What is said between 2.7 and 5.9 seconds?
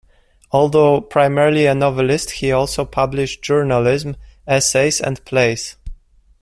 published journalism, essays, and plays.